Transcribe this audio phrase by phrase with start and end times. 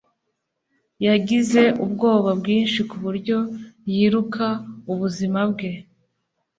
[1.07, 3.37] Yagize ubwoba bwinshi kuburyo
[3.91, 4.45] yiruka
[4.91, 5.69] ubuzima bwe